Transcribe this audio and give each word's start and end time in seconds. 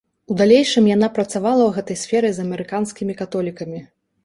У 0.33 0.35
далейшым 0.37 0.87
яна 0.91 1.09
працавала 1.17 1.63
ў 1.67 1.71
гэтай 1.77 2.01
сферы 2.05 2.33
з 2.39 2.47
амерыканскімі 2.49 3.13
католікамі. 3.23 3.87